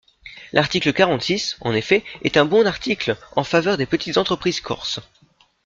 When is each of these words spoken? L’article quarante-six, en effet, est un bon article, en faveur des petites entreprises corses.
L’article 0.51 0.93
quarante-six, 0.93 1.57
en 1.61 1.75
effet, 1.75 2.03
est 2.23 2.35
un 2.35 2.45
bon 2.45 2.65
article, 2.65 3.17
en 3.35 3.43
faveur 3.43 3.77
des 3.77 3.85
petites 3.85 4.17
entreprises 4.17 4.59
corses. 4.59 4.99